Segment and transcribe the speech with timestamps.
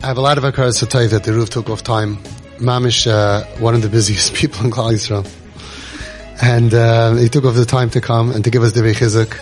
[0.00, 2.18] I have a lot of Hakaras to tell you that the roof took off time.
[2.58, 5.26] Mamish, uh, one of the busiest people in Klal Yisrael.
[6.40, 9.36] And uh, he took off the time to come and to give us the Chizuk.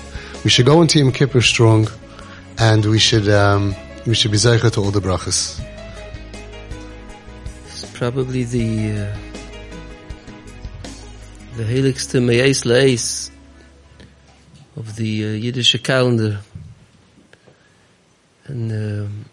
[0.44, 1.88] We should go into Yom Kippur strong,
[2.58, 5.62] and we should um, we should be zeicher to all the brachas.
[7.66, 9.16] It's probably the uh,
[11.58, 13.30] the heiligste Me'ez Le'ez
[14.74, 16.40] of the uh, Yiddish calendar.
[18.46, 19.24] And um,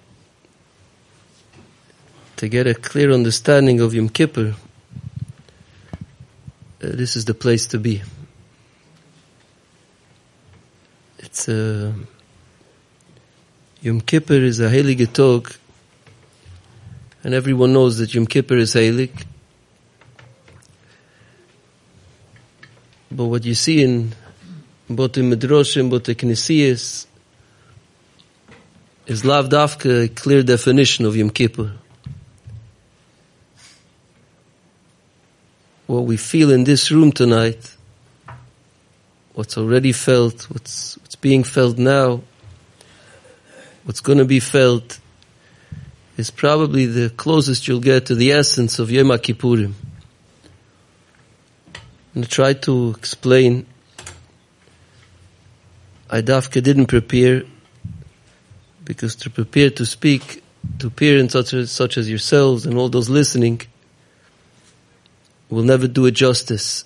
[2.43, 4.53] to get a clear understanding of Yom Kippur, uh,
[6.81, 8.03] this is the place to be.
[11.19, 11.93] It's a
[13.81, 15.53] Yom Kippur is a heilige Tog,
[17.23, 19.23] and everyone knows that Yom Kippur is heilig.
[23.09, 24.13] But what you see in
[24.89, 27.05] both the Midrashim, both the Knesiyas,
[29.07, 31.77] is lav dafka a clear definition of Yom Kippur.
[35.93, 37.77] What we feel in this room tonight,
[39.35, 42.23] what's already felt, what's, what's being felt now,
[43.83, 44.99] what's going to be felt,
[46.17, 49.73] is probably the closest you'll get to the essence of Yom Kippurim.
[51.75, 51.81] I'm
[52.15, 53.67] going to try to explain.
[56.09, 57.43] I dafka didn't prepare
[58.83, 60.41] because to prepare to speak
[60.79, 63.61] to parents such as, such as yourselves and all those listening
[65.53, 66.85] will never do it justice.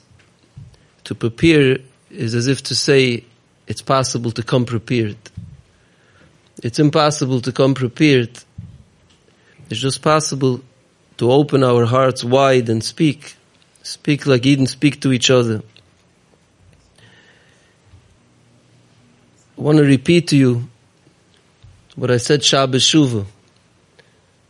[1.05, 1.77] To prepare
[2.11, 3.23] is as if to say
[3.67, 5.17] it's possible to come prepared.
[6.63, 8.31] It's impossible to come prepared.
[9.69, 10.61] It's just possible
[11.17, 13.35] to open our hearts wide and speak.
[13.83, 15.61] Speak like Eden speak to each other.
[19.57, 20.67] I want to repeat to you
[21.95, 23.25] what I said Shabbos Shuva.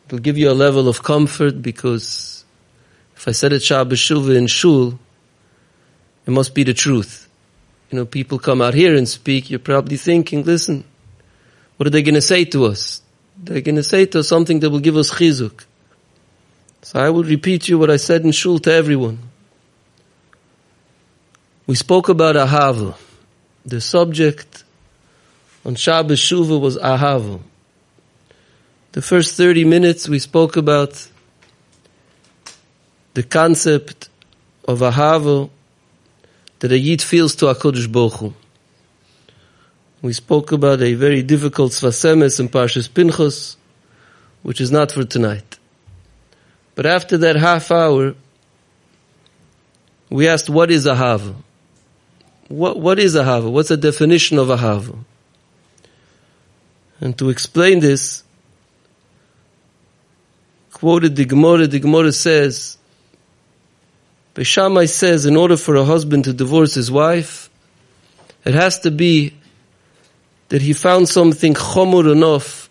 [0.08, 2.37] It'll give you a level of comfort because
[3.18, 4.98] if I said it Shabbos Shuva in Shul,
[6.28, 7.28] it must be the truth.
[7.90, 10.84] You know, people come out here and speak, you're probably thinking, listen,
[11.78, 13.02] what are they going to say to us?
[13.42, 15.66] They're going to say to us something that will give us chizuk.
[16.84, 19.18] So I will repeat you what I said in Shul to everyone.
[21.66, 22.96] We spoke about Ahava.
[23.66, 24.64] The subject
[25.66, 27.42] on Shabbos Shuva was Ahava.
[28.92, 31.10] The first 30 minutes we spoke about
[33.18, 34.10] the concept
[34.68, 35.50] of Ahava
[36.60, 38.34] that a Yid feels to HaKadosh Baruch Hu.
[40.04, 43.58] We spoke about a very difficult Svasemes in Parshas Pinchas,
[44.44, 45.58] which is not for tonight.
[46.76, 48.14] But after that half hour,
[50.12, 51.34] we asked, what is Ahava?
[52.50, 53.52] What, what is Ahava?
[53.52, 54.96] What's the definition of Ahava?
[57.02, 58.24] And to explain this,
[60.72, 62.78] quoted the Gemara, the Gemara says,
[64.38, 67.50] Beishamai says, in order for a husband to divorce his wife,
[68.46, 69.34] it has to be
[70.50, 72.70] that he found something chomur enough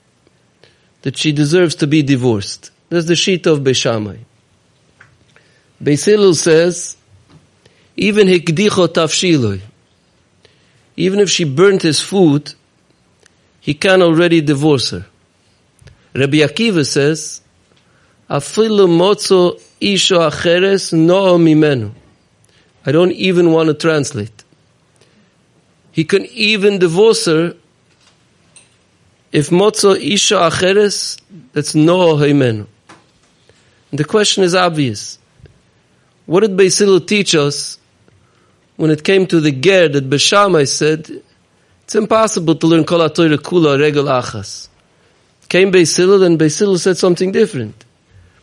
[1.03, 2.71] that she deserves to be divorced.
[2.89, 4.19] That's the sheet of Beishamai.
[5.83, 6.97] Beis Hillel says,
[7.97, 9.61] even hikdicho tafshiloi,
[10.97, 12.55] even if she burnt his food,
[13.59, 15.05] he can already divorce her.
[16.15, 17.41] Rabbi Akiva says,
[18.31, 21.93] Afilu motzo isho acheres no mimenu.
[22.85, 24.45] I don't even want to translate.
[25.93, 27.55] He can even divorce her
[29.33, 31.21] if motzo isha acheres,
[31.53, 32.67] that's no himenu.
[33.93, 35.19] The question is obvious.
[36.27, 37.79] What did Basil teach us
[38.77, 41.23] when it came to the ger that Beshamai said,
[41.85, 44.69] it's impossible to learn kol ha-Torah kula regel achas.
[45.49, 47.86] Came Basil and Basil said something different.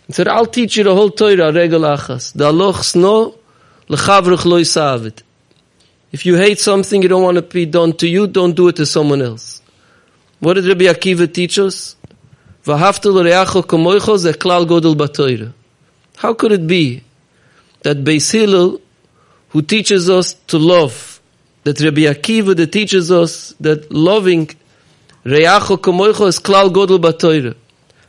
[0.08, 2.34] He said, I'll teach you the whole Torah regel achas.
[2.34, 3.36] The sno,
[3.88, 5.22] lechavruch lo yisavit.
[6.12, 8.75] If you hate something you don't want to be done to you, don't do it
[8.75, 9.62] to someone else.
[10.40, 11.95] What did Rabbi Akiva teach us?
[12.66, 15.54] V'hafta l'reacho kamoicho ze klal godel batoira.
[16.18, 17.04] How could it be
[17.81, 18.80] that Beis Hillel,
[19.50, 21.22] who teaches us to love,
[21.63, 24.48] that Rabbi Akiva that teaches us that loving
[25.25, 27.56] reacho kamoicho is klal godel batoira.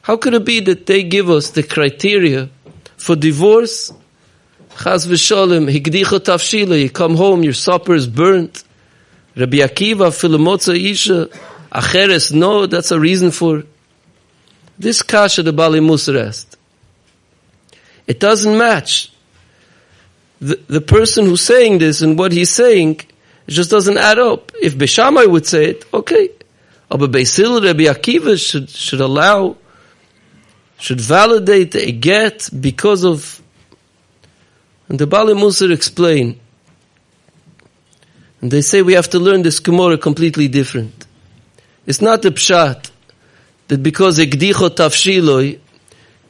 [0.05, 2.51] How could it be that they give us the criteria
[2.99, 3.91] for divorce?
[4.69, 8.65] Chaz v'sholem, higdicha tafshila, you come home, your supper is burnt.
[9.35, 11.31] Rabbi Akiva, filamotza isha,
[11.73, 13.63] acheres, no, that's a reason for
[14.79, 16.55] this kasha the Bali Musar.
[18.07, 19.11] It doesn't match.
[20.39, 23.01] The, the person who's saying this and what he's saying,
[23.49, 24.53] just doesn't add up.
[24.61, 26.29] If Beshamai would say it, okay.
[26.91, 29.57] But Beisil Rabbi Akiva should, should allow
[30.79, 33.41] should validate a get because of,
[34.89, 36.41] and the Bali Musar explain,
[38.41, 41.07] and they say we have to learn this Gemara completely different.
[41.87, 42.91] It's not the pshat
[43.69, 45.59] that because ekdicho tafshiloi,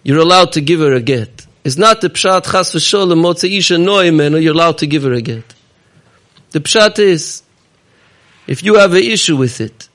[0.02, 1.46] you're allowed to give her a get.
[1.64, 5.20] It's not the pshat chas v'sholem motze isha noimenu, you're allowed to give her a
[5.20, 5.54] get.
[6.50, 7.42] The pshat is,
[8.46, 9.88] if you have an issue with it,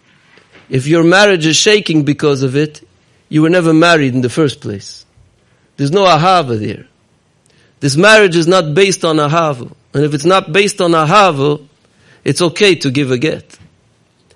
[0.70, 2.86] if your marriage is shaking because of it,
[3.30, 5.06] you were never married in the first place.
[5.78, 6.88] There's no ahava there.
[7.80, 9.72] This marriage is not based on ahava.
[9.94, 11.66] And if it's not based on ahava,
[12.26, 13.58] it's okay to give a get.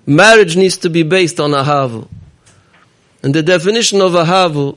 [0.06, 2.08] Marriage needs to be based on ahava.
[3.22, 4.76] And the definition of ahava,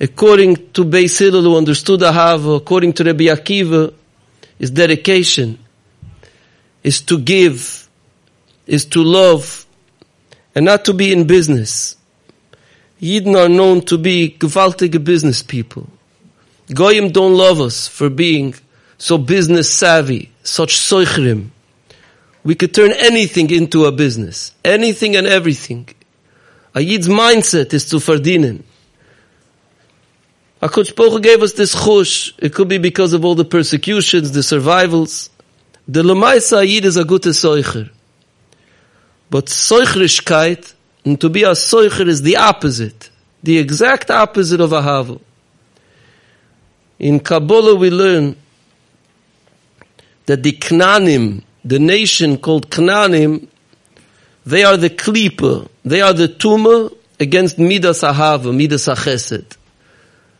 [0.00, 3.92] according to Beis Hillel who understood ahava, according to Rabbi Akiva,
[4.58, 5.58] is dedication,
[6.82, 7.88] is to give,
[8.66, 9.66] is to love,
[10.54, 11.96] and not to be in business.
[13.00, 15.88] Yidden are known to be gewaltige business people.
[16.72, 18.54] Goyim don't love us for being
[18.98, 21.48] so business savvy, such soichrim.
[22.44, 24.52] We could turn anything into a business.
[24.64, 25.88] Anything and everything.
[26.74, 28.62] A Yid's mindset is to verdienen.
[30.62, 32.32] HaKadosh Baruch gave us this chush.
[32.38, 35.30] It could be because of all the persecutions, the survivals.
[35.88, 37.90] The Lamaisa Yid is a good soicher.
[39.30, 40.74] But soicherishkeit
[41.04, 43.10] and to be a soicher is the opposite,
[43.42, 45.20] the exact opposite of a havel.
[46.98, 48.36] In Kabbalah we learn
[50.26, 53.48] that the Knanim, the nation called Knanim,
[54.44, 59.56] they are the klipa, they are the tumor against Midas Ahava, Midas Achesed.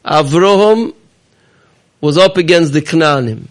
[0.04, 0.94] Avraham
[2.00, 3.46] was up against the Knanim.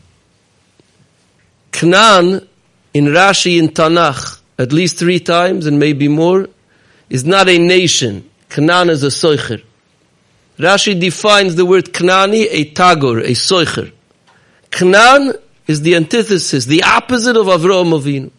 [1.71, 2.47] Knan,
[2.94, 6.47] in Rashi in Tanakh, at least three times and maybe more,
[7.09, 8.29] is not a nation.
[8.50, 9.63] Canaan is a soicher.
[10.57, 13.91] Rashi defines the word Knani, a tagor, a soicher.
[14.71, 15.33] Canaan
[15.67, 18.31] is the antithesis, the opposite of Avrohom Avinu.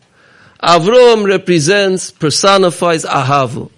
[0.62, 3.70] Avrohom represents, personifies Ahavu.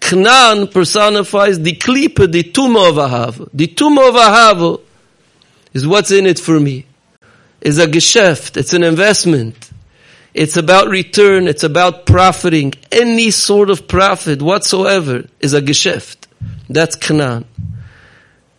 [0.00, 3.48] Canaan personifies the klipa, the tumah of Ahavu.
[3.52, 4.80] The tumah of Ahavu
[5.72, 6.86] is what's in it for me.
[7.60, 9.70] Is a geschäft, it's an investment.
[10.34, 11.46] It's about return.
[11.46, 12.74] It's about profiting.
[12.90, 16.26] Any sort of profit whatsoever is a geschäft.
[16.68, 17.44] That's Canaan.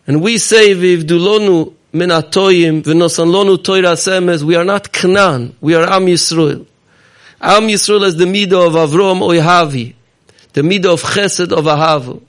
[0.06, 5.54] And we say, Vivdulonu minatoyim v'nosanlonu toira semes, we are not Canaan.
[5.60, 6.66] We are Am Yisrael.
[7.40, 9.94] Am Yisrael is the midah of Avrom Oyhavi.
[10.54, 12.22] The midah of Chesed of Ahavu.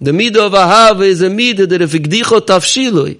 [0.00, 3.18] The midah of Ahavu is a midah that if igdicho tafshiloi,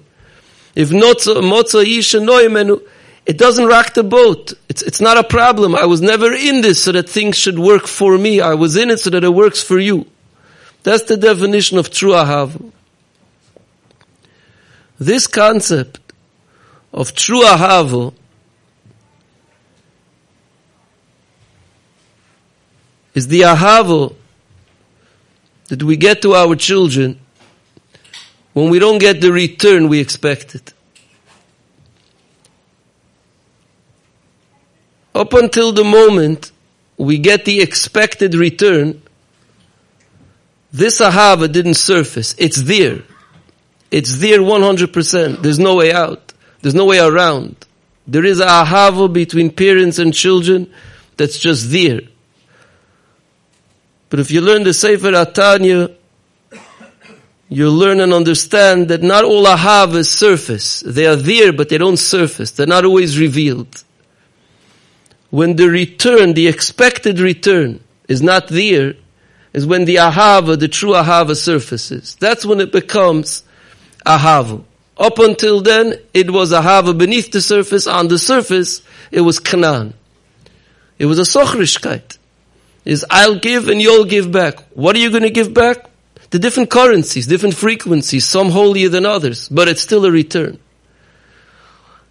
[0.75, 2.81] if motzo isha noimenu,
[3.25, 4.53] it doesn't rock the boat.
[4.67, 5.75] It's, it's not a problem.
[5.75, 8.41] I was never in this so that things should work for me.
[8.41, 10.05] I was in it so that it works for you.
[10.83, 12.71] That's the definition of true ahav.
[14.99, 15.99] This concept
[16.91, 18.13] of true ahav
[23.13, 24.15] is the ahav
[25.69, 27.19] that we get to our children
[28.51, 30.72] when we don't get the return we expected.
[35.15, 36.51] Up until the moment
[36.97, 39.01] we get the expected return,
[40.71, 42.33] this ahava didn't surface.
[42.37, 43.03] It's there.
[43.91, 45.41] It's there 100%.
[45.43, 46.33] There's no way out.
[46.61, 47.55] There's no way around.
[48.07, 50.71] There is a ahava between parents and children
[51.15, 52.01] that's just there.
[54.09, 55.95] But if you learn the Sefer HaTanya,
[57.49, 60.81] you'll learn and understand that not all ahava is surface.
[60.81, 62.51] They are there, but they don't surface.
[62.51, 63.83] They're not always revealed
[65.33, 68.93] when the return, the expected return, is not there,
[69.51, 72.13] is when the ahava, the true ahava surfaces.
[72.19, 73.41] That's when it becomes
[74.05, 74.63] ahava.
[74.95, 77.87] Up until then, it was ahava beneath the surface.
[77.87, 79.93] On the surface, it was kanan.
[80.99, 82.19] It was a sochrishkeit.
[82.85, 84.59] Is I'll give and you'll give back.
[84.75, 85.89] What are you going to give back?
[86.29, 90.59] The different currencies, different frequencies, some holier than others, but it's still a return.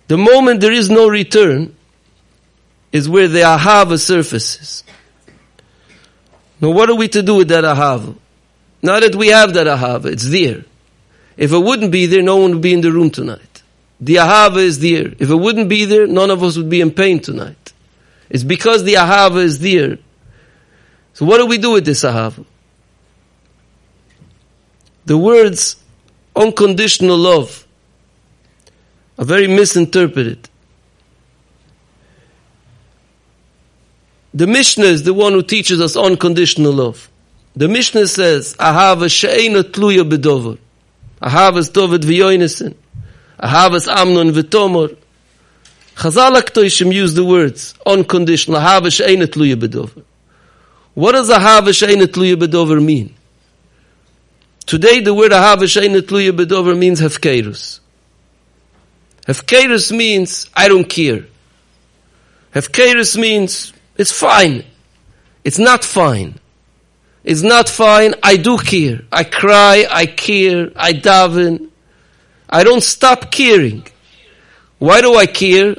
[0.09, 1.76] The moment there is no return,
[2.93, 4.85] is where the ahava surfaces.
[6.61, 8.17] Now what are we to do with that ahava?
[8.83, 10.65] Now that we have that ahava, it's there.
[11.37, 13.63] If it wouldn't be there, no one would be in the room tonight.
[14.01, 15.13] The ahava is there.
[15.19, 17.73] If it wouldn't be there, none of us would be in pain tonight.
[18.29, 19.99] It's because the ahava is there.
[21.15, 22.45] So what do we do with this ahava?
[25.05, 25.77] The words
[26.35, 27.67] unconditional love
[29.19, 30.49] are very misinterpreted.
[34.35, 37.11] The Mishnah is the one who teaches us unconditional love.
[37.55, 40.59] The Mishnah says, Ahava she'ena tluya bedover.
[41.21, 42.75] Ahavas David v'yoinesen.
[43.39, 44.97] Ahavas Amnon v'tomor.
[45.95, 48.59] Chazal HaKtoishim use the words unconditional.
[48.59, 50.03] Ahavas she'eina tluya bedover.
[50.95, 53.15] What does Ahavas she'eina tluya bedover mean?
[54.65, 57.81] Today the word Ahavas she'eina tluya bedover means hefkerus.
[59.27, 61.27] Hefkerus means I don't care.
[62.55, 64.64] Hefkerus means it's fine.
[65.44, 66.35] It's not fine.
[67.23, 68.14] It's not fine.
[68.23, 69.02] I do care.
[69.12, 69.87] I cry.
[69.88, 70.71] I care.
[70.75, 71.68] I daven.
[72.49, 73.87] I don't stop caring.
[74.78, 75.76] Why do I care?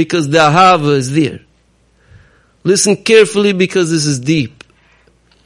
[0.00, 1.40] Because the ahava is there.
[2.64, 4.64] Listen carefully because this is deep.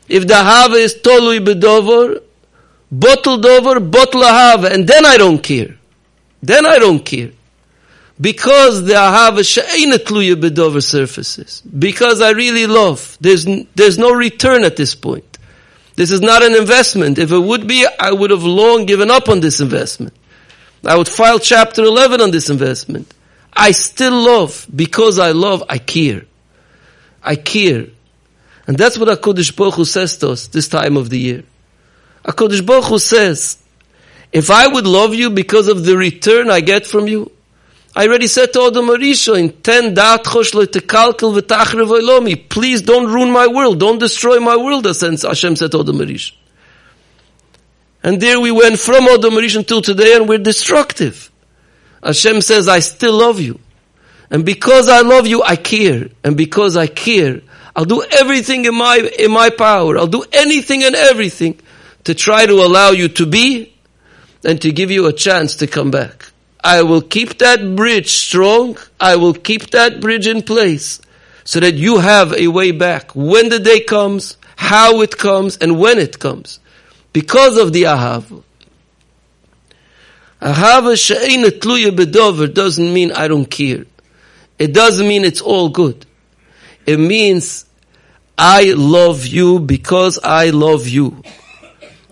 [0.08, 2.22] If the ahava is tolui bedover,
[2.90, 5.76] bottle dover, bottle ahava, and then I don't care.
[6.40, 7.32] Then I don't care.
[8.22, 11.60] Because the ahava she'ena tluya bedover surfaces.
[11.62, 13.18] Because I really love.
[13.20, 15.38] There's, there's no return at this point.
[15.96, 17.18] This is not an investment.
[17.18, 20.14] If it would be, I would have long given up on this investment.
[20.84, 23.12] I would file chapter 11 on this investment.
[23.52, 24.68] I still love.
[24.74, 26.24] Because I love, I care.
[27.24, 27.86] I care.
[28.68, 31.42] And that's what HaKadosh Baruch Hu says to us this time of the year.
[32.24, 33.60] HaKadosh Baruch Hu says,
[34.30, 37.32] if I would love you because of the return I get from you,
[37.94, 42.49] I already said to Adam HaRishon in 10 dat chosh tekalkel v'tachre v'lomi.
[42.49, 43.78] Please don't ruin my world.
[43.78, 46.32] Don't destroy my world, as Hashem said to Adam HaRishon.
[48.02, 51.30] And there we went from Adam HaRishon until today and we're destructive.
[52.02, 53.61] Hashem says, I still love you.
[54.30, 56.08] And because I love you, I care.
[56.25, 57.42] And because I care,
[57.76, 59.99] I'll do everything in my, in my power.
[59.99, 61.61] I'll do anything and everything
[62.04, 63.75] to try to allow you to be
[64.44, 66.31] and to give you a chance to come back.
[66.64, 68.78] I will keep that bridge strong.
[69.00, 71.00] I will keep that bridge in place
[71.45, 75.78] so that you have a way back when the day comes, how it comes, and
[75.78, 76.61] when it comes.
[77.12, 78.42] Because of the Ahava.
[80.40, 83.85] Ahava she'ena tluya bedover doesn't mean I don't care.
[84.59, 86.07] It doesn't mean it's all good.
[86.87, 87.64] It means
[88.38, 91.23] I love you because I love you.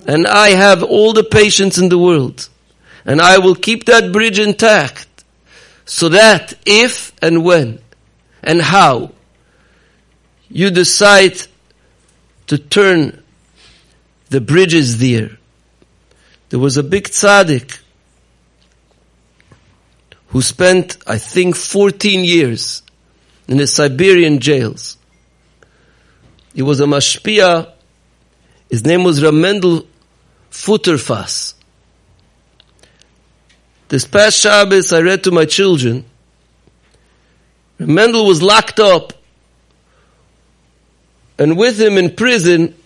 [0.07, 2.49] And I have all the patience in the world
[3.05, 5.07] and I will keep that bridge intact
[5.85, 7.81] so that if and when
[8.43, 9.13] and how
[10.49, 11.41] you decide
[12.49, 13.23] to turn
[14.29, 15.39] the bridges there.
[16.49, 17.81] There was a big tzaddik
[20.29, 22.83] who spent, I think, 14 years
[23.49, 24.97] in the Siberian jails.
[26.55, 27.73] He was a mashpia.
[28.69, 29.87] His name was Ramendel
[30.51, 31.55] Futerfas.
[33.91, 36.05] This past Shabbos, I read to my children.
[37.77, 39.13] Mendel was locked up,
[41.37, 42.77] and with him in prison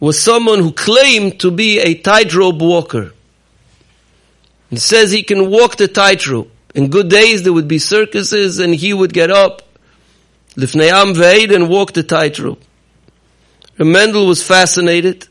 [0.00, 3.12] was someone who claimed to be a tightrope walker.
[4.70, 6.50] He says he can walk the tightrope.
[6.74, 9.60] In good days, there would be circuses, and he would get up,
[10.56, 12.62] lifnayam veid, and walk the tightrope.
[13.76, 15.28] Mendel was fascinated.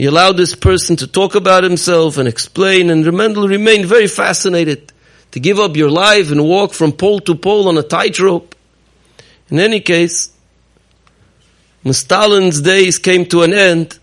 [0.00, 4.94] He allowed this person to talk about himself and explain, and Mendel remained very fascinated
[5.32, 8.54] to give up your life and walk from pole to pole on a tightrope.
[9.50, 10.32] In any case,
[11.82, 13.98] when Stalin's days came to an end,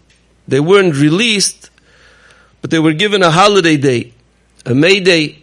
[0.48, 1.72] they weren't released,
[2.62, 4.14] but they were given a holiday day,
[4.68, 5.40] a May Day,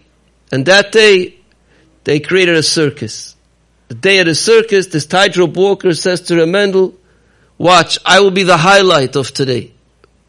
[0.52, 1.34] and that day
[2.04, 3.34] they created a circus.
[3.88, 6.94] The day at a circus, this tightrope walker says to Remendel,
[7.58, 9.74] watch, I will be the highlight of today.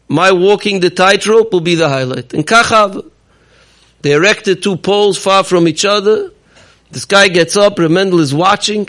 [0.08, 2.32] My walking the tightrope will be the highlight.
[2.32, 3.10] In Kachav,
[4.02, 6.30] they erected two poles far from each other.
[6.90, 8.88] This guy gets up, Remendel is watching,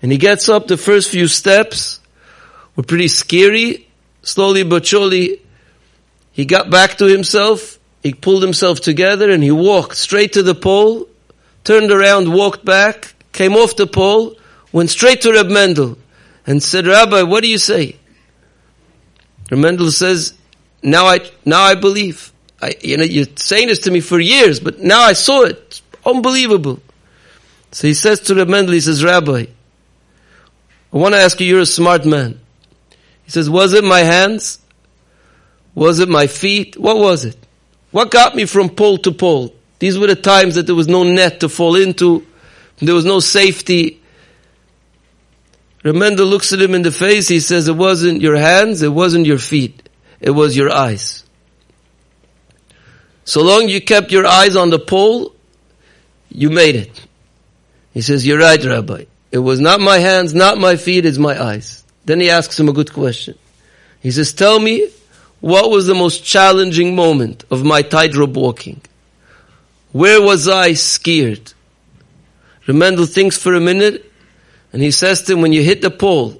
[0.00, 2.00] and he gets up the first few steps
[2.76, 3.88] were pretty scary.
[4.22, 5.40] Slowly but surely,
[6.32, 10.54] he got back to himself, he pulled himself together, and he walked straight to the
[10.54, 11.08] pole,
[11.64, 14.36] turned around, walked back, came off the pole,
[14.72, 15.96] went straight to Reb Mendel,
[16.46, 17.96] and said, Rabbi, what do you say?
[19.50, 20.36] Mendel says,
[20.82, 22.32] now I, now I believe.
[22.60, 25.56] I, you know, you're saying this to me for years, but now I saw it.
[25.66, 26.80] It's unbelievable.
[27.70, 29.44] So he says to the Mendel, he says, Rabbi,
[30.92, 32.40] I want to ask you, you're a smart man.
[33.24, 34.60] He says, was it my hands?
[35.74, 36.78] Was it my feet?
[36.78, 37.36] What was it?
[37.90, 39.54] What got me from pole to pole?
[39.78, 42.26] These were the times that there was no net to fall into.
[42.78, 44.00] There was no safety.
[45.86, 47.28] Remender looks at him in the face.
[47.28, 48.82] He says, it wasn't your hands.
[48.82, 49.88] It wasn't your feet.
[50.20, 51.22] It was your eyes.
[53.24, 55.34] So long you kept your eyes on the pole,
[56.28, 57.06] you made it.
[57.92, 59.04] He says, you're right, Rabbi.
[59.30, 61.84] It was not my hands, not my feet, it's my eyes.
[62.04, 63.38] Then he asks him a good question.
[64.00, 64.88] He says, tell me,
[65.40, 68.80] what was the most challenging moment of my tightrope walking?
[69.92, 71.52] Where was I scared?
[72.66, 74.05] Remendel thinks for a minute
[74.76, 76.38] and he says to him, when you hit the pole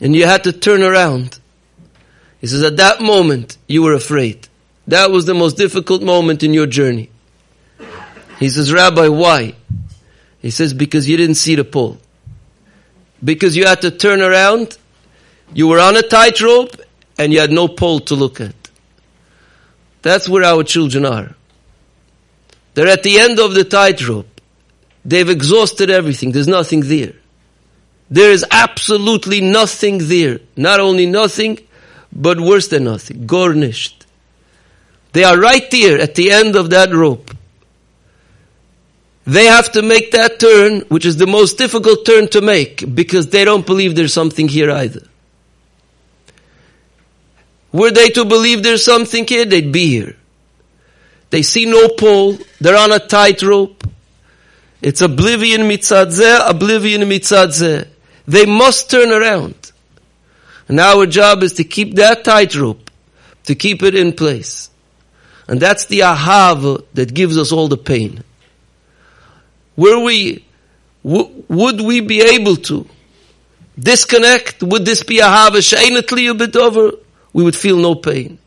[0.00, 1.40] and you had to turn around,
[2.40, 4.46] he says, at that moment you were afraid.
[4.86, 7.10] That was the most difficult moment in your journey.
[8.38, 9.56] He says, Rabbi, why?
[10.38, 11.98] He says, because you didn't see the pole.
[13.24, 14.78] Because you had to turn around,
[15.52, 16.76] you were on a tightrope,
[17.18, 18.54] and you had no pole to look at.
[20.02, 21.34] That's where our children are.
[22.74, 24.40] They're at the end of the tightrope.
[25.04, 26.30] They've exhausted everything.
[26.30, 27.14] There's nothing there.
[28.10, 30.40] There is absolutely nothing there.
[30.56, 31.58] Not only nothing,
[32.12, 33.26] but worse than nothing.
[33.26, 34.06] Garnished.
[35.12, 37.30] They are right there at the end of that rope.
[39.26, 43.28] They have to make that turn, which is the most difficult turn to make, because
[43.28, 45.06] they don't believe there's something here either.
[47.72, 50.16] Were they to believe there's something here, they'd be here.
[51.28, 53.84] They see no pole, they're on a tightrope.
[54.80, 57.86] It's oblivion mitzadzeh, oblivion mitzadzeh.
[58.28, 59.72] They must turn around.
[60.68, 62.90] And our job is to keep that tightrope,
[63.44, 64.70] to keep it in place.
[65.48, 68.22] And that's the ahava that gives us all the pain
[69.78, 70.44] were we,
[71.04, 72.84] w- would we be able to
[73.78, 74.60] disconnect?
[74.64, 76.90] Would this be a hava a bit over?
[77.32, 78.38] We would feel no pain.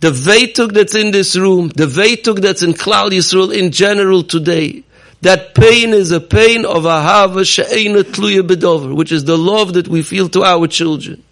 [0.00, 4.82] The veituk that's in this room, the veituk that's in Klal Yisrael in general today,
[5.22, 9.74] that pain is a pain of a hava she'ena tluya bedover, which is the love
[9.74, 11.22] that we feel to our children.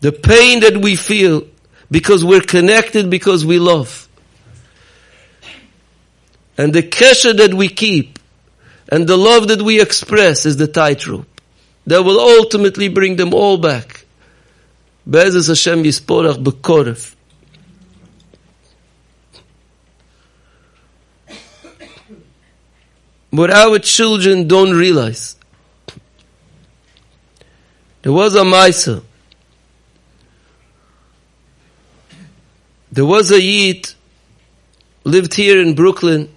[0.00, 1.46] The pain that we feel
[1.90, 4.08] because we're connected because we love
[6.60, 8.18] and the kesher that we keep
[8.90, 11.26] and the love that we express is the tightrope
[11.86, 14.04] that will ultimately bring them all back.
[15.08, 17.14] Be'ezus Hashem yisporach b'koref.
[23.30, 25.36] What our children don't realize.
[28.02, 29.02] There was a Maisa.
[32.92, 33.92] There was a Yid
[35.04, 36.28] lived here in Brooklyn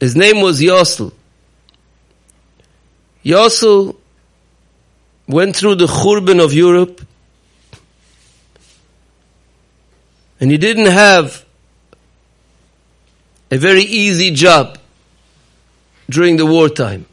[0.00, 1.12] His name was Yosel.
[3.24, 3.96] Yosel
[5.26, 7.04] went through the Churban of Europe
[10.40, 11.44] and he didn't have
[13.50, 14.78] a very easy job
[16.08, 17.06] during the wartime.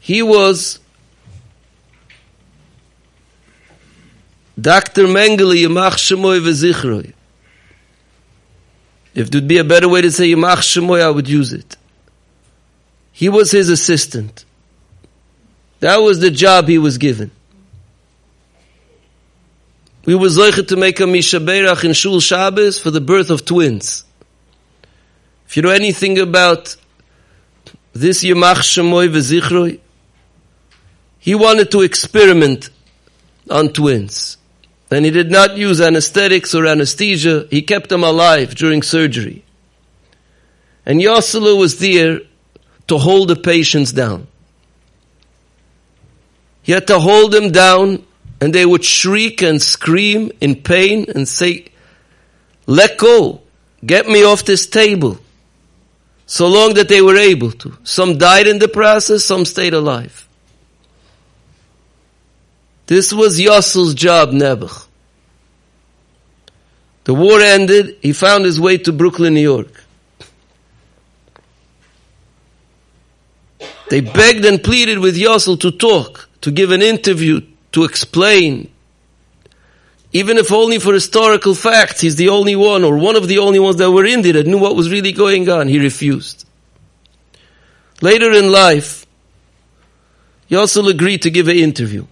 [0.00, 0.78] He was
[4.60, 5.04] Dr.
[5.04, 7.12] Mengele Yamach Shemoy Vezichroi.
[9.14, 11.76] If there'd be a better way to say Yimach Shemoy, I would use it.
[13.12, 14.44] He was his assistant.
[15.80, 17.30] That was the job he was given.
[20.06, 24.04] We were zeichet to make a Mishaberach in Shul Shabbos for the birth of twins.
[25.48, 26.76] If you know anything about
[27.92, 29.80] this Yimach Shemoy Vezichroi,
[31.18, 32.70] he wanted to experiment
[33.50, 34.36] on twins
[34.90, 37.46] and he did not use anesthetics or anesthesia.
[37.50, 39.44] He kept them alive during surgery.
[40.84, 42.20] And Yoselu was there
[42.86, 44.28] to hold the patients down.
[46.62, 48.04] He had to hold them down
[48.40, 51.66] and they would shriek and scream in pain and say,
[52.66, 53.40] let go,
[53.84, 55.18] get me off this table.
[56.26, 57.78] So long that they were able to.
[57.84, 60.26] Some died in the process, some stayed alive.
[62.86, 64.86] This was Yossel's job, Nebuch.
[67.04, 69.84] The war ended, he found his way to Brooklyn, New York.
[73.88, 77.40] They begged and pleaded with Yossel to talk, to give an interview,
[77.76, 78.70] to explain.
[80.10, 83.58] Even if only for historical facts, he's the only one or one of the only
[83.58, 85.68] ones that were in there that knew what was really going on.
[85.68, 86.46] He refused.
[88.00, 89.04] Later in life,
[90.50, 92.06] Yossel agreed to give an interview.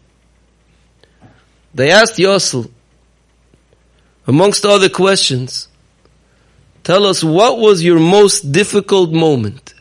[1.74, 2.70] They asked Yossel,
[4.26, 5.68] amongst other questions,
[6.82, 9.73] tell us what was your most difficult moment?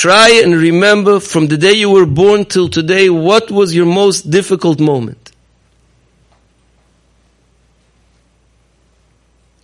[0.00, 4.30] Try and remember from the day you were born till today, what was your most
[4.30, 5.30] difficult moment?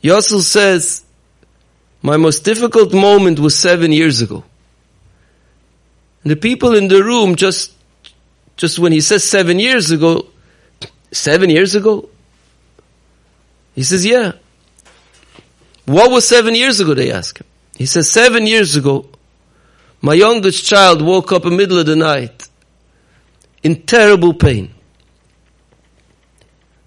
[0.02, 1.02] Yossel says,
[2.02, 4.44] my most difficult moment was seven years ago.
[6.22, 7.72] And the people in the room just
[8.58, 10.26] just when he says seven years ago,
[11.12, 12.10] seven years ago?
[13.74, 14.32] He says, yeah.
[15.86, 17.46] What was seven years ago, they ask him.
[17.78, 19.08] He says, seven years ago,
[20.00, 22.48] My youngest child woke up in the middle of the night
[23.62, 24.72] in terrible pain.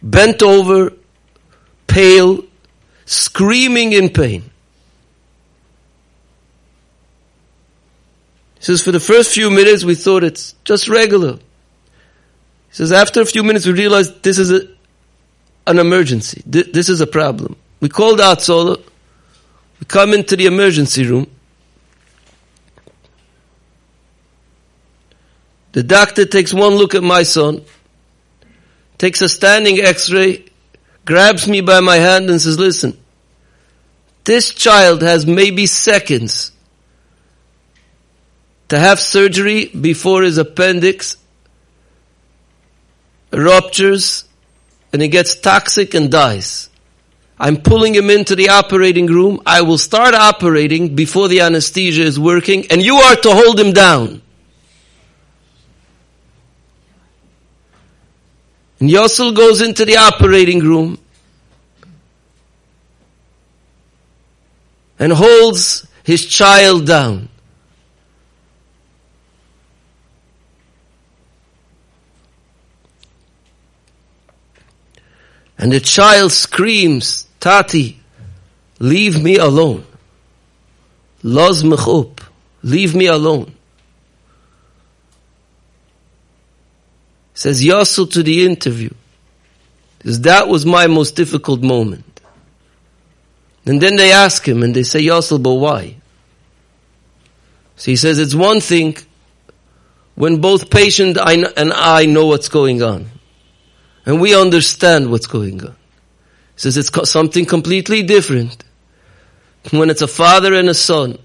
[0.02, 0.94] Bent over,
[1.88, 2.44] pale,
[3.06, 4.50] screaming in pain.
[8.60, 11.34] He says, for the first few minutes we thought it's just regular.
[11.34, 11.40] He
[12.72, 14.62] says, after a few minutes we realized this is a,
[15.66, 16.44] an emergency.
[16.46, 17.56] This is a problem.
[17.82, 18.78] We called out Solo.
[19.80, 21.28] We come into the emergency room.
[25.72, 27.64] The doctor takes one look at my son,
[28.98, 30.46] takes a standing x-ray,
[31.06, 32.98] grabs me by my hand and says, listen,
[34.24, 36.52] this child has maybe seconds
[38.70, 41.18] to have surgery before his appendix
[43.32, 44.26] ruptures
[44.92, 46.70] and he gets toxic and dies.
[47.40, 49.42] I'm pulling him into the operating room.
[49.46, 53.72] I will start operating before the anesthesia is working and you are to hold him
[53.72, 54.22] down.
[58.80, 60.98] And Yossel goes into the operating room
[64.98, 67.30] and holds his child down.
[75.58, 78.00] And the child screams, Tati,
[78.80, 79.86] leave me alone.
[81.22, 82.22] Loz mechup,
[82.64, 83.54] leave me alone.
[87.40, 88.90] Says Yossel to the interview.
[89.98, 92.20] Because that was my most difficult moment.
[93.66, 95.96] And then they ask him and they say, Yossel, but why?
[97.78, 98.98] So he says, it's one thing
[100.16, 103.10] when both patient and I know what's going on
[104.06, 105.78] and we understand what's going on.
[106.56, 108.66] He says it's something completely different
[109.72, 111.18] when it's a father and a son,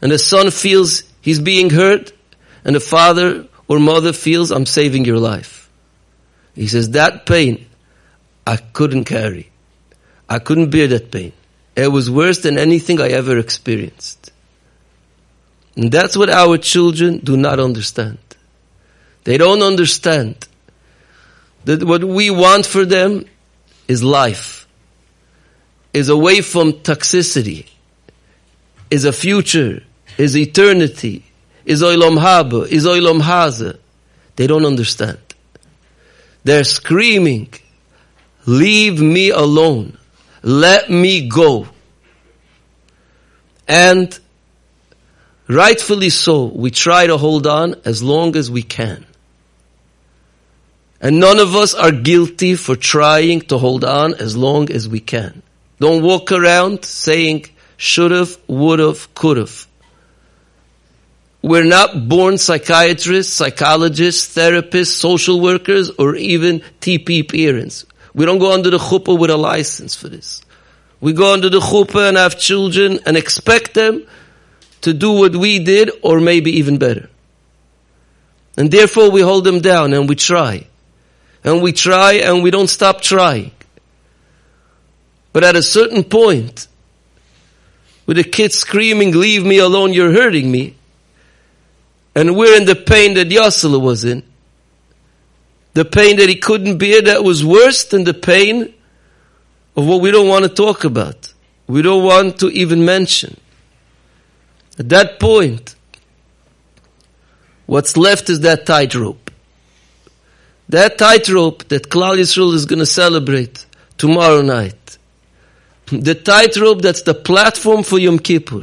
[0.00, 2.12] and the son feels he's being hurt,
[2.64, 5.70] and the father or mother feels I'm saving your life.
[6.56, 7.66] He says that pain
[8.44, 9.48] I couldn't carry.
[10.28, 11.32] I couldn't bear that pain.
[11.76, 14.32] It was worse than anything I ever experienced.
[15.76, 18.18] And that's what our children do not understand.
[19.22, 20.48] They don't understand
[21.64, 23.24] that what we want for them
[23.86, 24.66] is life,
[25.92, 27.68] is away from toxicity,
[28.90, 29.84] is a future,
[30.18, 31.29] is eternity,
[31.64, 33.78] is oilam haba, is oilam haza.
[34.36, 35.18] They don't understand.
[36.44, 37.52] They're screaming,
[38.46, 39.98] leave me alone.
[40.42, 41.68] Let me go.
[43.68, 44.18] And
[45.46, 49.06] rightfully so, we try to hold on as long as we can.
[51.00, 55.00] And none of us are guilty for trying to hold on as long as we
[55.00, 55.42] can.
[55.78, 57.46] Don't walk around saying
[57.78, 59.66] should've, would've, could've.
[61.42, 67.86] We're not born psychiatrists, psychologists, therapists, social workers, or even TP parents.
[68.14, 70.42] We don't go under the chuppah with a license for this.
[71.00, 74.06] We go under the chuppah and have children and expect them
[74.82, 77.08] to do what we did or maybe even better.
[78.56, 80.66] And therefore we hold them down and we try
[81.44, 83.52] and we try and we don't stop trying.
[85.32, 86.66] But at a certain point,
[88.06, 90.74] with the kid screaming, leave me alone, you're hurting me,
[92.14, 94.22] and we're in the pain that Yossel was in,
[95.74, 98.74] the pain that he couldn't bear that was worse than the pain
[99.76, 101.32] of what we don't want to talk about.
[101.66, 103.38] We don't want to even mention.
[104.78, 105.76] At that point,
[107.66, 109.30] what's left is that tightrope.
[110.68, 113.66] That tightrope that Klal Yisrael is going to celebrate
[113.98, 114.98] tomorrow night.
[115.86, 118.62] The tightrope that's the platform for Yom Kippur.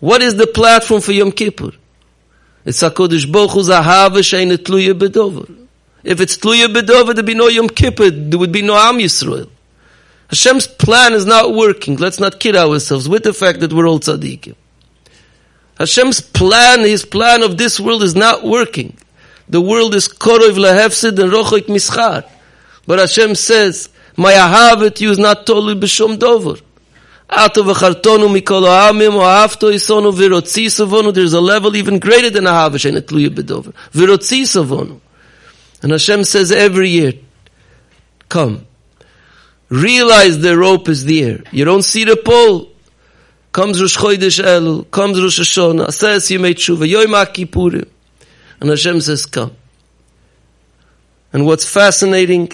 [0.00, 1.72] What is the platform for Yom Kippur?
[2.68, 5.66] It's HaKadosh Baruch Hu's ahava she'ene tluya.
[6.04, 9.48] If it's tluya bedover, there'd be no Yom Kippur, there would be no Am Yisrael.
[10.28, 11.96] Hashem's plan is not working.
[11.96, 14.54] Let's not kid ourselves with the fact that we're all tzaddikim.
[15.78, 18.98] Hashem's plan, His plan of this world is not working.
[19.48, 22.28] The world is korov lehefsid and rochoik mischar.
[22.86, 26.60] But Hashem says, my ahavet you is not totally b'shom dover.
[27.28, 31.12] Ato v'chartonu mikol ha'amim ha'afto isonu v'rotzi savonu.
[31.12, 33.74] There's a level even greater than ahavet she'en etluya b'dover.
[33.92, 35.00] V'rotzi savonu.
[35.82, 37.12] And Hashem says every year,
[38.28, 38.66] come.
[39.68, 41.42] Realize the rope is there.
[41.52, 42.70] You don't see the pole.
[43.52, 47.88] Comes Rosh Chodesh Elul, comes Rosh Hashanah, says Yemei Tshuva, Yom HaKippurim.
[48.60, 49.52] And Hashem says, come.
[51.32, 52.52] And what's fascinating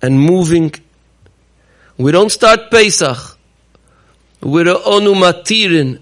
[0.00, 0.74] and moving,
[1.96, 3.31] we don't start Pesach
[4.42, 5.98] matirin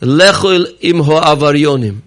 [0.00, 2.02] lechol im.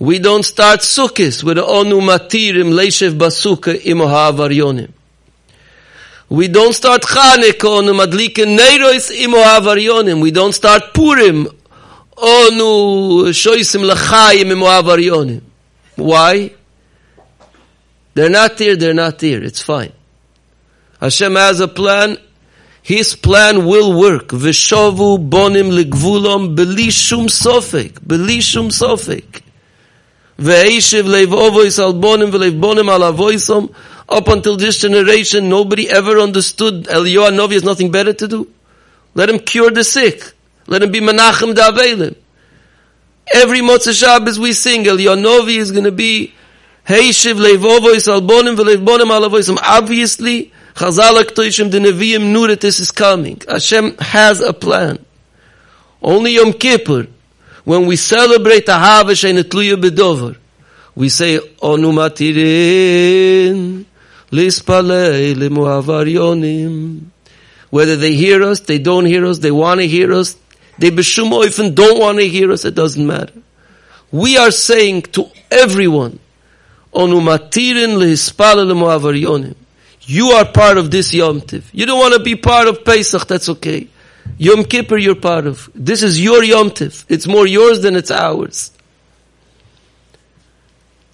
[0.00, 4.92] We don't start sukkis with onu matirim leishev basuka im ho'avaryonim.
[6.28, 10.20] We don't start Chanukah onu madliken neiros im ho'avaryonim.
[10.20, 11.48] We don't start Purim
[12.16, 15.40] onu shoisim lechayim im ho'avaryonim.
[15.96, 16.52] Why?
[18.14, 19.42] They're not here, they're not here.
[19.42, 19.92] It's fine.
[21.00, 22.18] Hashem has a plan.
[22.88, 24.28] His plan will work.
[24.28, 28.00] Vishovu bonim ligvulom belishum sofek.
[28.00, 29.42] Beli shum sofek.
[30.38, 33.74] Ve'eshiv leiv ovois al bonim ve'leiv bonim al avoisom.
[34.08, 38.48] Up until this generation, nobody ever understood Eliyahu Novi has nothing better to do.
[39.12, 40.22] Let him cure the sick.
[40.66, 42.16] Let him be Menachem Davelim.
[43.34, 46.32] Every Motzah Shabbos we sing, Eliyahu Novi is going to be
[46.86, 49.58] Heishiv leivovois al bonim ve'leiv bonim al avoisom.
[49.62, 53.42] Obviously, Chazal HaKtoishim, the Nevi'im knew that this is coming.
[53.48, 55.04] Hashem has a plan.
[56.00, 57.08] Only Yom Kippur,
[57.64, 60.36] when we celebrate the Hava and Tluya Bedover,
[60.94, 63.86] we say, Onu matirin,
[64.30, 67.06] lispalei lemuavaryonim.
[67.70, 70.36] Whether they hear us, they don't hear us, they want to hear us,
[70.78, 73.34] they beshum oifen don't want to hear us, it doesn't matter.
[74.12, 76.20] We are saying to everyone,
[76.94, 79.56] Onu matirin lehispalei lemuavaryonim.
[80.08, 81.68] You are part of this Yom Tiv.
[81.70, 83.88] You don't want to be part of Pesach, that's okay.
[84.38, 85.68] Yom Kippur you're part of.
[85.74, 87.04] This is your Yom Tiv.
[87.10, 88.70] It's more yours than it's ours.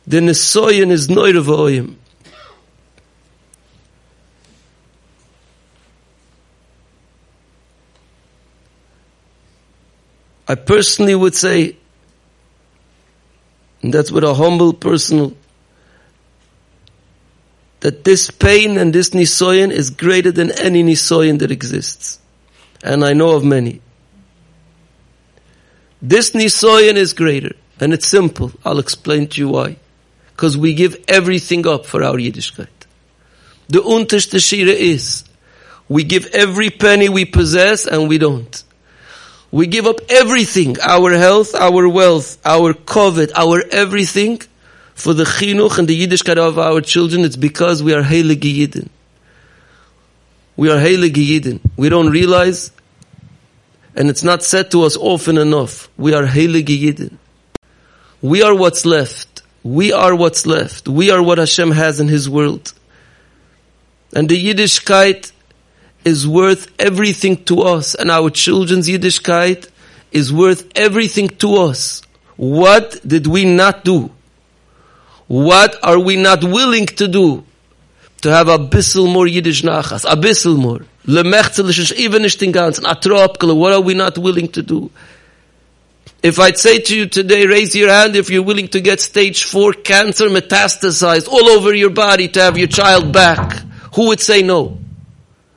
[0.07, 1.97] The Nesoyan is Noiravoyim.
[10.47, 11.77] I personally would say,
[13.83, 15.37] and that's with a humble personal
[17.85, 22.19] that this pain and this nisoyan is greater than any nisoyan that exists.
[22.83, 23.83] And I know of many.
[26.01, 28.53] This nisoyan is greater, and it's simple.
[28.65, 29.77] I'll explain to you why.
[30.31, 32.69] Because we give everything up for our Yiddishkeit.
[33.69, 35.25] The Untish Teshira is,
[35.87, 38.65] we give every penny we possess and we don't.
[39.51, 44.41] We give up everything, our health, our wealth, our covet, our everything,
[44.95, 48.89] for the chinuch and the Yiddishkeit of our children, it's because we are heilige Yidden.
[50.57, 51.61] We are heilige Yidden.
[51.77, 52.71] We don't realize,
[53.97, 57.19] and it's not said to us often enough, we are heilige Yidden.
[58.23, 59.43] We are what's left.
[59.65, 60.89] We are what's left.
[60.89, 62.73] We are what Hashem has in His world.
[64.15, 65.33] And the Yiddishkeit
[66.05, 69.69] is worth everything to us, and our children's Yiddishkeit
[70.13, 72.03] is worth everything to us.
[72.37, 74.11] What did we not do?
[75.27, 77.45] What are we not willing to do
[78.23, 80.87] to have a bissel more Yiddish nachas, a bissel more?
[81.07, 82.85] Lemechzel even nicht den ganzen,
[83.57, 84.91] what are we not willing to do?
[86.23, 89.45] If I'd say to you today, raise your hand if you're willing to get stage
[89.45, 93.63] four cancer metastasized all over your body to have your child back,
[93.95, 94.79] who would say no?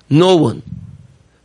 [0.10, 0.62] No one.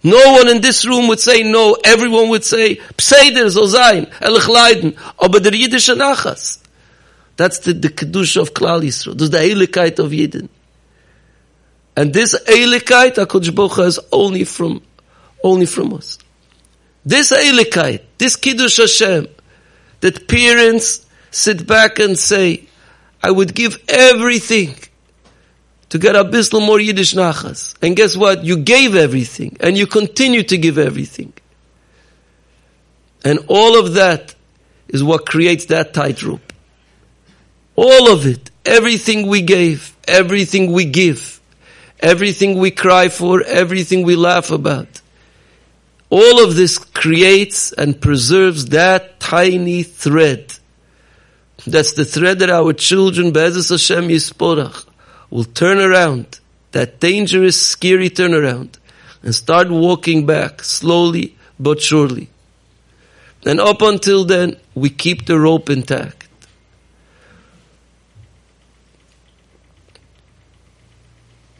[0.02, 1.76] No one in this room would say no.
[1.84, 6.58] Everyone would say, Pseider, Zozain, Elech Leiden, oh, aber der Nachas.
[7.36, 9.18] That's the, the Kedusha of Klal Yisrael.
[9.18, 10.48] That's the Eilikait of Yidden.
[11.96, 14.82] And this Eilikait, HaKadosh Baruch is only from,
[15.42, 16.18] only from us.
[17.04, 19.26] This Eilikait, this Kiddush Hashem,
[20.00, 22.66] that parents sit back and say,
[23.22, 24.74] I would give everything
[25.90, 27.76] to get a bissel more Yiddish nachas.
[27.82, 28.44] And guess what?
[28.44, 31.32] You gave everything, and you continue to give everything.
[33.24, 34.34] And all of that
[34.88, 36.51] is what creates that tightrope.
[37.76, 38.50] All of it.
[38.64, 39.96] Everything we gave.
[40.06, 41.40] Everything we give.
[42.00, 43.42] Everything we cry for.
[43.42, 45.00] Everything we laugh about.
[46.10, 50.52] All of this creates and preserves that tiny thread.
[51.66, 54.86] That's the thread that our children, Be'ezus Hashem Yisporach,
[55.30, 56.40] will turn around.
[56.72, 58.78] That dangerous, scary turnaround.
[59.22, 62.28] And start walking back slowly but surely.
[63.46, 66.21] And up until then, we keep the rope intact.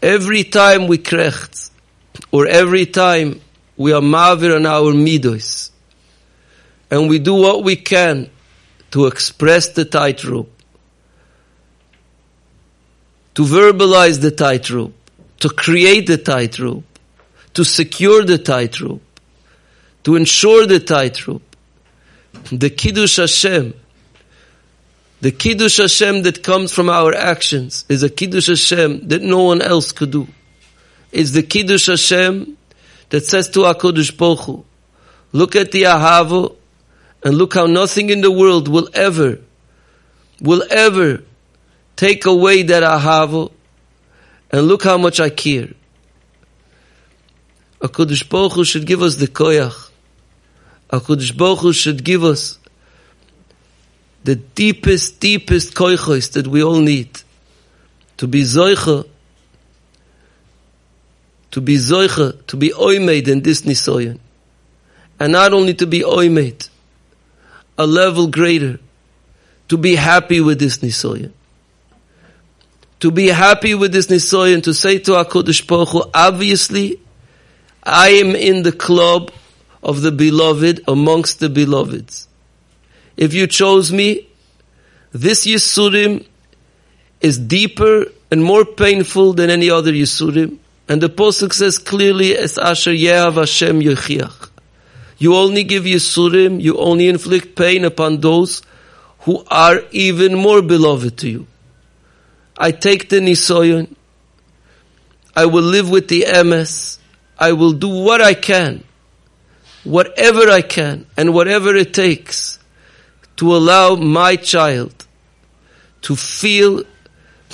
[0.02, 1.70] Every time we krecht,
[2.32, 3.40] or every time
[3.76, 5.70] we are mavir on our midos,
[6.90, 8.28] and we do what we can
[8.90, 10.50] to express the tightrope,
[13.34, 14.92] to verbalize the tightrope,
[15.38, 16.84] to create the tightrope,
[17.54, 19.02] to secure the tightrope,
[20.02, 21.42] to ensure the tightrope.
[22.50, 23.74] The Kiddush Hashem
[25.22, 29.62] the Kiddush Hashem that comes from our actions is a Kiddush Hashem that no one
[29.62, 30.26] else could do.
[31.12, 32.58] It's the Kiddush Hashem
[33.10, 34.64] that says to HaKadosh Baruch Hu,
[35.30, 36.56] look at the Ahava
[37.22, 39.38] And look how nothing in the world will ever,
[40.40, 41.22] will ever
[41.94, 43.52] take away that ahava.
[44.50, 45.68] And look how much I care.
[47.80, 49.90] HaKadosh Baruch Hu should give us the koyach.
[50.90, 52.58] HaKadosh Baruch Hu should give us
[54.24, 57.20] the deepest, deepest koychos that we all need.
[58.18, 59.06] To be zoicha,
[61.50, 64.18] to be zoicha, to be oimed in this nisoyan.
[65.18, 66.68] And not only to be oimed,
[67.76, 68.78] a level greater,
[69.68, 71.32] to be happy with this nisoyan.
[73.00, 77.00] To be happy with this nisoyan, to say to HaKadosh Baruch Hu, obviously,
[77.82, 79.32] I am in the club
[79.82, 82.28] of the beloved amongst the beloveds.
[83.22, 84.26] If you chose me,
[85.12, 86.26] this Yisurim
[87.20, 90.58] is deeper and more painful than any other Yisurim.
[90.88, 94.50] And the Pasuk says clearly, as Asher Yehav Hashem Yechiach.
[95.18, 98.62] You only give Yisurim, you only inflict pain upon those
[99.20, 101.46] who are even more beloved to you.
[102.58, 103.94] I take the Nisoyon,
[105.36, 106.98] I will live with the MS,
[107.38, 108.82] I will do what I can,
[109.84, 112.58] whatever I can, and whatever it takes
[113.36, 115.06] to allow my child
[116.02, 116.82] to feel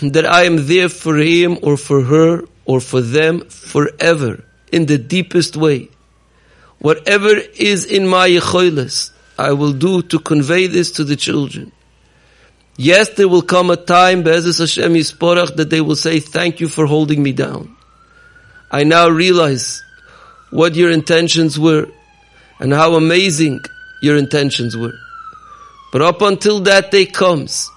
[0.00, 4.98] that I am there for him or for her or for them forever in the
[4.98, 5.88] deepest way.
[6.78, 11.72] Whatever is in my yechoiles, I will do to convey this to the children.
[12.76, 16.68] Yes, there will come a time, Be'ezus Hashem Yisporach, that they will say, thank you
[16.68, 17.76] for holding me down.
[18.70, 19.82] I now realize
[20.50, 21.88] what your intentions were
[22.60, 23.60] and how amazing
[24.00, 24.94] your intentions were.
[25.90, 27.70] But up until that day comes,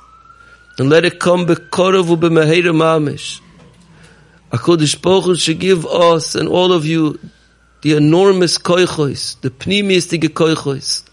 [0.77, 3.39] and let it come bekorav u'b'meheira mamish,
[4.51, 7.19] HaKadosh Baruch Hu should give us and all of you
[7.81, 11.03] the enormous koichos, the pneumistic koichos,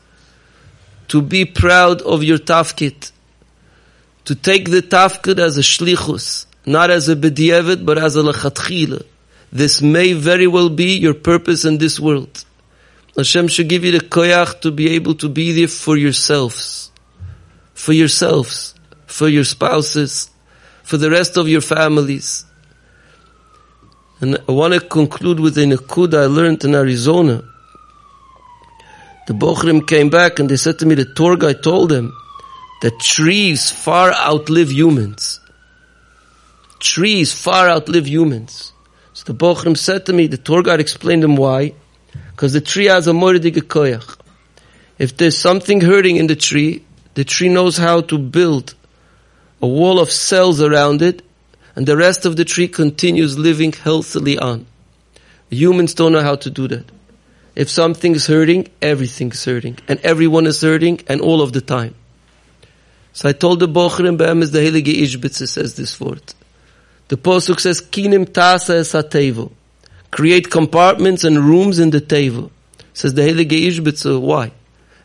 [1.06, 3.12] to be proud of your tafkit,
[4.24, 9.04] to take the tafkit as a shlichus, not as a bedievet, but as a lechatchila.
[9.50, 12.44] This may very well be your purpose in this world.
[13.18, 16.92] Hashem should give you the koyach to be able to be there for yourselves,
[17.74, 18.76] for yourselves,
[19.06, 20.30] for your spouses,
[20.84, 22.44] for the rest of your families.
[24.20, 27.42] And I want to conclude with a nakud I learned in Arizona.
[29.26, 32.16] The Bochrim came back and they said to me, the tour guide told them
[32.82, 35.40] that trees far outlive humans.
[36.78, 38.72] Trees far outlive humans.
[39.12, 41.74] So the Bochrim said to me, the tour guide explained them why.
[42.38, 44.16] Because the tree has a mordige koyach.
[44.96, 48.76] If there's something hurting in the tree, the tree knows how to build
[49.60, 51.24] a wall of cells around it,
[51.74, 54.66] and the rest of the tree continues living healthily on.
[55.50, 56.84] Humans don't know how to do that.
[57.56, 61.96] If something's hurting, everything's hurting, and everyone is hurting, and all of the time.
[63.14, 66.22] So I told the Bochrim Be'emes the Heilige Ishbitze says this word.
[67.08, 68.94] The Posuk says, Kinim tasa es
[70.10, 72.50] Create compartments and rooms in the table.
[72.94, 74.52] Says the Heilige Ishbitze, uh, why?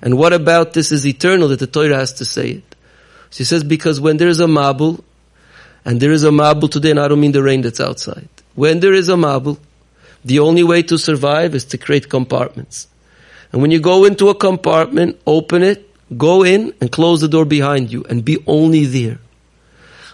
[0.02, 2.76] And what about this is eternal that the Torah has to say it?
[3.30, 5.04] She says, because when there is a mabul,
[5.86, 8.30] and there is a mabul today, and I don't mean the rain that's outside.
[8.56, 9.60] When there is a mabul,
[10.24, 12.88] the only way to survive is to create compartments.
[13.52, 17.46] And when you go into a compartment, open it, go in, and close the door
[17.46, 19.20] behind you, and be only there.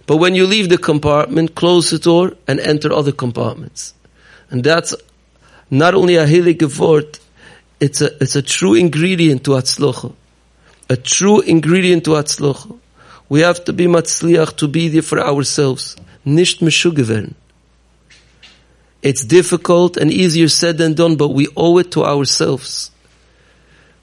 [0.08, 3.94] But when you leave the compartment, close the door, and enter other compartments.
[4.50, 4.96] And that's
[5.70, 7.20] not only a heilige word,
[7.80, 10.14] it's a, it's a true ingredient to Atzlocha.
[10.90, 12.78] A true ingredient to Atzlocha.
[13.30, 15.96] We have to be matzliach to be there for ourselves.
[16.26, 17.34] Nicht meshuge
[19.04, 22.92] It's difficult and easier said than done, but we owe it to ourselves.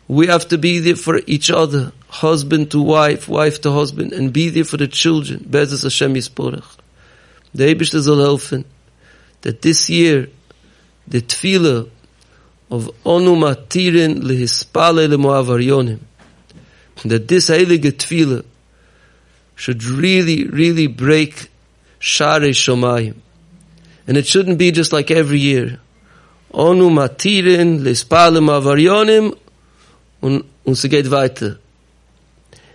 [0.09, 4.33] We have to be there for each other, husband to wife, wife to husband, and
[4.33, 5.41] be there for the children.
[5.41, 6.77] Bezos Hashem Yisporach.
[7.53, 8.65] The Eibishter soll helfen,
[9.41, 10.29] that this year,
[11.09, 11.89] the tefillah
[12.71, 16.01] of Onu Matirin lehispale lemoavaryonim,
[17.05, 18.45] that this heilige tefillah
[19.55, 21.49] should really, really break
[21.99, 23.17] Share Shomayim.
[24.07, 25.81] And it shouldn't be just like every year.
[26.53, 29.37] Onu matirin, lespalim avaryonim,
[30.23, 31.59] und, und weiter.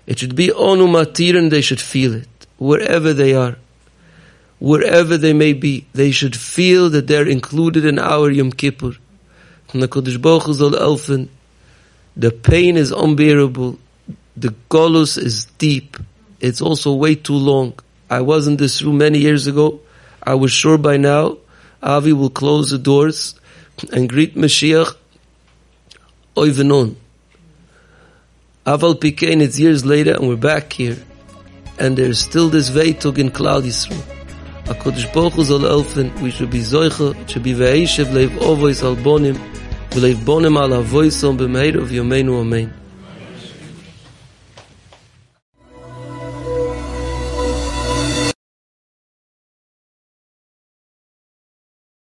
[0.05, 2.27] It should be onu matirin, they should feel it.
[2.57, 3.55] Wherever they are.
[4.61, 8.93] Wherever they may be, they should feel that they're included in our Yom Kippur.
[9.73, 11.27] And the Kodesh Baruch Hu soll helfen.
[12.15, 13.77] The pain is unbearable.
[14.37, 15.97] The golus is deep
[16.41, 17.75] it's also way too long.
[18.09, 19.79] I was in this room many years ago.
[20.21, 21.37] I was sure by now
[21.81, 23.35] Avi will close the doors
[23.93, 24.95] and greet Mashiach
[26.35, 26.95] oivenon.
[28.65, 30.97] Aval Pikein, it's years later, and we're back here.
[31.79, 34.20] And there's still this Veitug in Klal Yisrael.
[34.73, 38.95] HaKadosh Baruch Hu soll helfen, we should be it should be Ve'eshev, Leiv Ovois Al
[38.95, 39.37] Bonim,
[39.91, 42.80] Leiv Bonim Al Avoisom, B'meir of Yomeinu Amen.